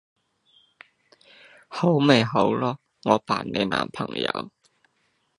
[1.69, 2.77] 好咪好囉！
[3.03, 4.49] 我扮你男朋友！